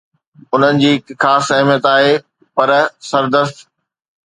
انهن 0.53 0.79
جي 0.83 0.93
هڪ 0.93 1.17
خاص 1.25 1.51
اهميت 1.57 1.85
آهي، 1.93 2.15
پر 2.57 2.69
سردست 3.11 3.57